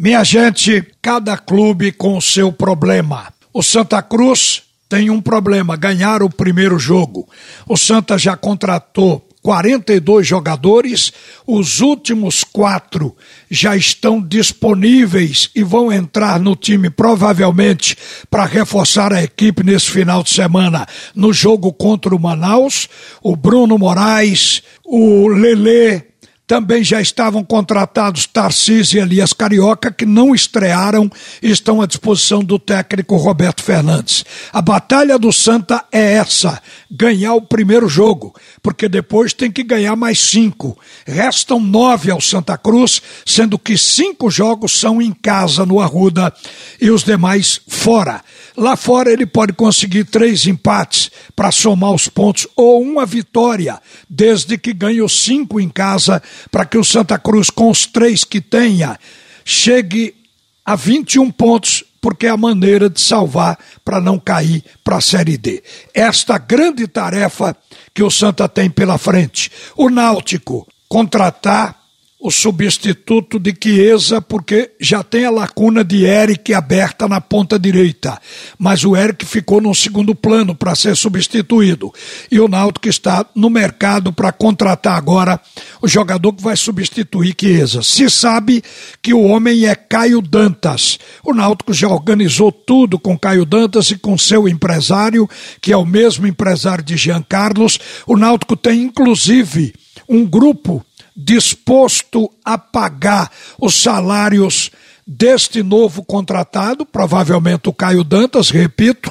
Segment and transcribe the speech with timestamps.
[0.00, 3.32] Minha gente, cada clube com o seu problema.
[3.52, 7.28] O Santa Cruz tem um problema, ganhar o primeiro jogo.
[7.66, 11.12] O Santa já contratou 42 jogadores,
[11.44, 13.16] os últimos quatro
[13.50, 17.96] já estão disponíveis e vão entrar no time provavelmente
[18.30, 22.88] para reforçar a equipe nesse final de semana no jogo contra o Manaus.
[23.20, 26.04] O Bruno Moraes, o Lele,
[26.48, 31.10] também já estavam contratados Tarcísio e Elias Carioca, que não estrearam
[31.42, 34.24] e estão à disposição do técnico Roberto Fernandes.
[34.50, 39.94] A batalha do Santa é essa: ganhar o primeiro jogo, porque depois tem que ganhar
[39.94, 40.78] mais cinco.
[41.06, 46.32] Restam nove ao Santa Cruz, sendo que cinco jogos são em casa no Arruda
[46.80, 48.22] e os demais fora.
[48.56, 53.80] Lá fora ele pode conseguir três empates para somar os pontos ou uma vitória,
[54.10, 56.20] desde que ganhe os cinco em casa,
[56.50, 58.98] para que o Santa Cruz, com os três que tenha,
[59.44, 60.14] chegue
[60.64, 65.38] a 21 pontos, porque é a maneira de salvar para não cair para a Série
[65.38, 65.62] D.
[65.94, 67.56] Esta grande tarefa
[67.94, 69.50] que o Santa tem pela frente.
[69.76, 71.77] O Náutico contratar
[72.20, 78.20] o substituto de Chiesa, porque já tem a lacuna de Eric aberta na ponta direita.
[78.58, 81.92] Mas o Eric ficou no segundo plano para ser substituído.
[82.28, 85.40] E o Náutico está no mercado para contratar agora
[85.80, 87.84] o jogador que vai substituir Chiesa.
[87.84, 88.64] Se sabe
[89.00, 90.98] que o homem é Caio Dantas.
[91.22, 95.86] O Náutico já organizou tudo com Caio Dantas e com seu empresário, que é o
[95.86, 97.78] mesmo empresário de Jean Carlos.
[98.08, 99.72] O Náutico tem, inclusive,
[100.08, 100.84] um grupo
[101.18, 104.70] disposto a pagar os salários
[105.10, 109.10] deste novo contratado, provavelmente o Caio Dantas, repito,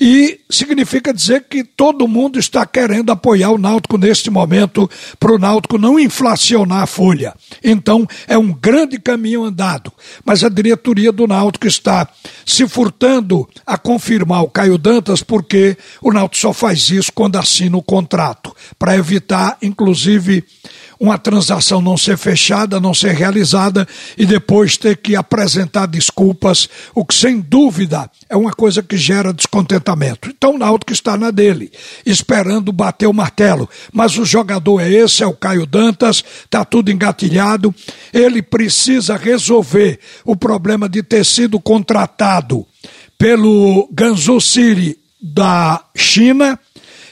[0.00, 4.90] e significa dizer que todo mundo está querendo apoiar o Náutico neste momento
[5.20, 7.32] para o Náutico não inflacionar a folha.
[7.62, 9.92] Então é um grande caminho andado,
[10.24, 12.08] mas a diretoria do Náutico está
[12.44, 17.76] se furtando a confirmar o Caio Dantas porque o Náutico só faz isso quando assina
[17.76, 20.44] o contrato, para evitar inclusive
[20.98, 23.86] uma transação não ser fechada, não ser realizada
[24.16, 29.32] e depois ter que apresentar desculpas, o que sem dúvida é uma coisa que gera
[29.32, 30.30] descontentamento.
[30.30, 31.70] Então o Náutico está na dele,
[32.04, 33.68] esperando bater o martelo.
[33.92, 37.74] Mas o jogador é esse, é o Caio Dantas, está tudo engatilhado.
[38.12, 42.66] Ele precisa resolver o problema de ter sido contratado
[43.18, 46.58] pelo Gansu City da China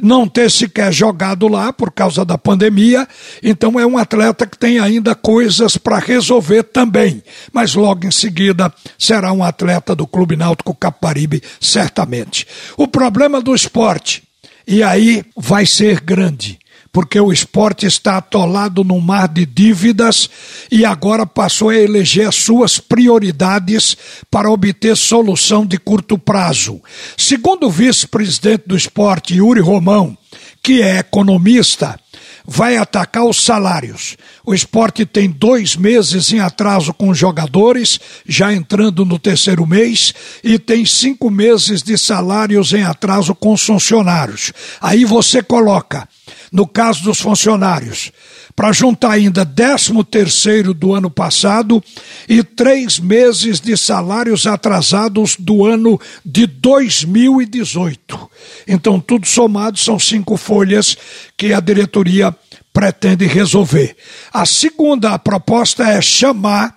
[0.00, 3.06] não ter sequer jogado lá por causa da pandemia,
[3.42, 8.72] então é um atleta que tem ainda coisas para resolver também, mas logo em seguida
[8.98, 12.46] será um atleta do Clube Náutico Caparibe, certamente.
[12.76, 14.22] O problema do esporte,
[14.66, 16.58] e aí vai ser grande
[16.96, 20.30] porque o esporte está atolado num mar de dívidas
[20.72, 23.94] e agora passou a eleger as suas prioridades
[24.30, 26.80] para obter solução de curto prazo.
[27.14, 30.16] Segundo o vice-presidente do esporte, Yuri Romão,
[30.62, 32.00] que é economista,
[32.46, 34.16] vai atacar os salários.
[34.42, 40.14] O esporte tem dois meses em atraso com os jogadores, já entrando no terceiro mês,
[40.42, 44.50] e tem cinco meses de salários em atraso com os funcionários.
[44.80, 46.08] Aí você coloca
[46.56, 48.10] no caso dos funcionários,
[48.56, 51.84] para juntar ainda 13 terceiro do ano passado
[52.26, 58.30] e três meses de salários atrasados do ano de 2018.
[58.66, 60.96] Então, tudo somado são cinco folhas
[61.36, 62.34] que a diretoria
[62.72, 63.94] pretende resolver.
[64.32, 66.75] A segunda proposta é chamar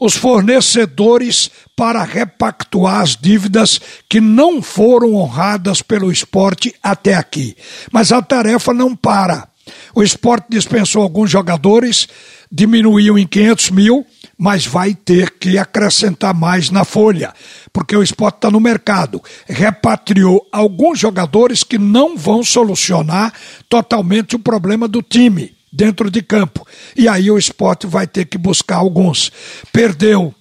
[0.00, 3.78] os fornecedores para repactuar as dívidas
[4.08, 7.54] que não foram honradas pelo esporte até aqui.
[7.92, 9.46] Mas a tarefa não para.
[9.94, 12.08] O esporte dispensou alguns jogadores,
[12.50, 14.06] diminuiu em 500 mil,
[14.36, 17.32] mas vai ter que acrescentar mais na folha,
[17.72, 19.22] porque o esporte está no mercado.
[19.46, 23.32] Repatriou alguns jogadores que não vão solucionar
[23.68, 26.66] totalmente o problema do time dentro de campo.
[26.96, 29.30] E aí o esporte vai ter que buscar alguns.
[29.72, 30.34] Perdeu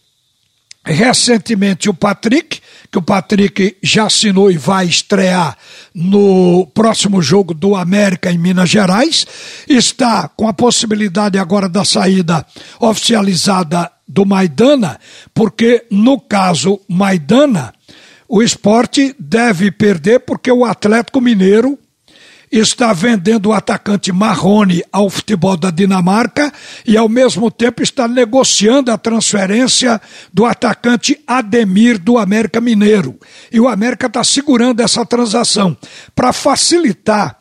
[0.85, 2.62] recentemente o Patrick,
[2.92, 5.56] que o Patrick já assinou e vai estrear
[5.94, 9.27] no próximo jogo do América em Minas Gerais.
[9.68, 12.45] Está com a possibilidade agora da saída
[12.80, 15.00] oficializada do Maidana,
[15.33, 17.74] porque no caso Maidana,
[18.27, 21.77] o esporte deve perder porque o Atlético Mineiro
[22.51, 26.51] está vendendo o atacante Marrone ao futebol da Dinamarca
[26.86, 30.01] e, ao mesmo tempo, está negociando a transferência
[30.34, 33.19] do atacante Ademir do América Mineiro.
[33.51, 35.78] E o América está segurando essa transação
[36.16, 37.40] para facilitar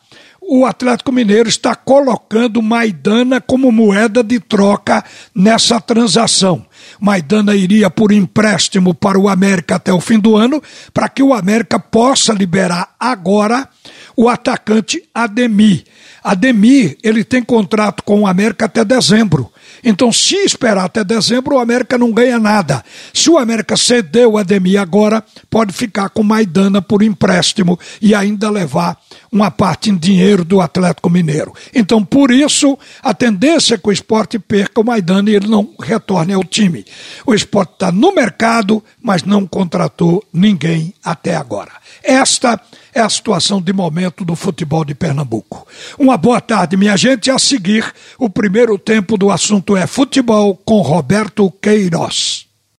[0.51, 6.65] o Atlético Mineiro está colocando Maidana como moeda de troca nessa transação.
[6.99, 10.59] Maidana iria por empréstimo para o América até o fim do ano,
[10.91, 13.69] para que o América possa liberar agora
[14.19, 15.85] o atacante Ademir.
[16.21, 19.49] Ademir, ele tem contrato com o América até dezembro.
[19.83, 22.83] Então, se esperar até dezembro, o América não ganha nada.
[23.13, 28.49] Se o América ceder o Ademir agora, pode ficar com Maidana por empréstimo e ainda
[28.49, 28.97] levar
[29.31, 31.53] uma parte em dinheiro do Atlético Mineiro.
[31.73, 35.69] Então, por isso, a tendência é que o esporte perca o Maidana e ele não
[35.79, 36.85] retorne ao time.
[37.25, 41.71] O esporte está no mercado, mas não contratou ninguém até agora.
[42.03, 42.59] Esta
[42.93, 45.67] é a situação de momento do futebol de Pernambuco.
[45.97, 47.29] Uma boa tarde, minha gente.
[47.29, 47.85] A seguir,
[48.17, 52.38] o primeiro tempo do assunto é futebol com Roberto Queiroz.